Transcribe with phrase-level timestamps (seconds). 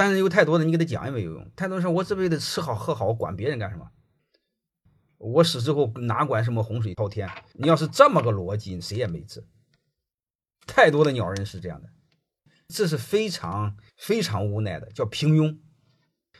[0.00, 3.90] 但是有太多的你给他讲也没有用，太多人说我这辈子吃好喝好，管别人干什么？
[5.18, 7.28] 我死之后哪管什么洪水滔天？
[7.52, 9.44] 你要是这么个逻辑，谁也没治。
[10.66, 11.90] 太多的鸟人是这样的，
[12.66, 15.58] 这是非常非常无奈的，叫平庸。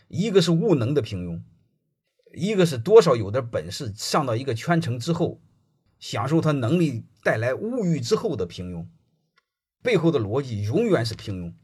[0.08, 1.42] 一个是无能的平庸，
[2.32, 5.42] 一个是多少有点本事，上到一个圈层之后，
[5.98, 8.88] 享受他能力带来物欲之后的平庸。
[9.82, 11.54] 背后的逻辑永远是平庸，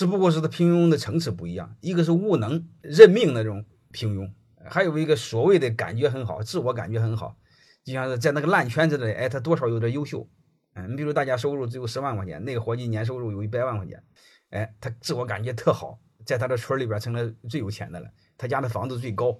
[0.00, 1.76] 只不过是他平庸的层次不一样。
[1.82, 4.32] 一个是无能认命那种平庸，
[4.64, 7.36] 还有一个所谓的感觉很好，自我感觉很好，
[7.84, 10.26] 就像是在那个烂圈子里，哎，他多少有点优秀。
[10.72, 14.02] 嗯，你比如大家收入只有十万块钱，那个伙计年收入有一百万块钱，
[14.48, 19.38] 哎，他自我感觉特好，在他的村里边成了最有钱的了，他家的房子最高。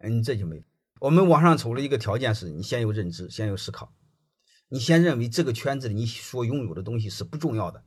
[0.00, 0.62] 嗯，这就没。
[1.00, 3.90] 我们往上走了一个条件是你先有认知，先有思考。
[4.68, 7.82] 你先认为这个圈子里你所拥有的东西是不重要的，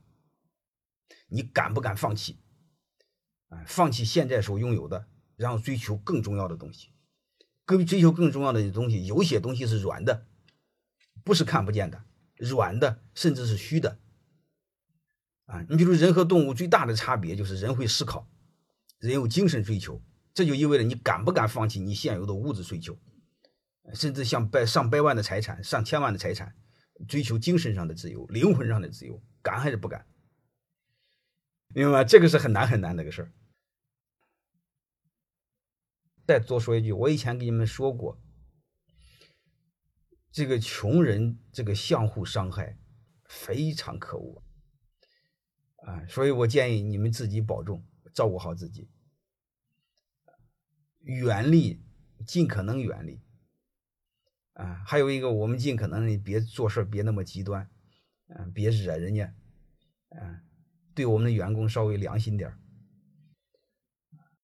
[1.27, 2.39] 你敢不敢放弃？
[3.49, 6.89] 啊，放弃现在所拥有的，然后追求更重要的东西。
[7.65, 10.25] 更追求更重要的东西，有些东西是软的，
[11.23, 12.03] 不是看不见的，
[12.35, 13.99] 软的甚至是虚的。
[15.45, 18.29] 啊，你比如人和动物最大的差别就是人会思考，
[18.99, 20.01] 人有精神追求，
[20.33, 22.97] 这就意味着你敢不敢放弃你现有的物质追求，
[23.93, 26.55] 甚至像百上百万的财产、上千万的财产。
[27.07, 30.05] 追求精神上的自由，灵魂上的自由，敢还是不敢？
[31.73, 32.03] 明白吗？
[32.03, 33.31] 这个是很难很难的一个事儿。
[36.25, 38.21] 再多说一句，我以前给你们说过，
[40.31, 42.77] 这个穷人这个相互伤害
[43.25, 44.43] 非常可恶
[45.77, 48.89] 啊，所以我建议你们自己保重，照顾好自己，
[50.99, 51.83] 远离，
[52.25, 53.19] 尽可能远离。
[54.53, 57.69] 啊，还有一个，我们尽可能别做事别那么极端，
[58.27, 59.33] 嗯，别惹人家，
[60.09, 60.43] 嗯，
[60.93, 62.57] 对我们的员工稍微良心点儿